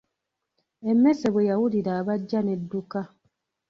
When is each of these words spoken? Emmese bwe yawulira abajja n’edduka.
Emmese 0.89 1.27
bwe 1.33 1.47
yawulira 1.49 1.91
abajja 2.01 2.39
n’edduka. 2.43 2.99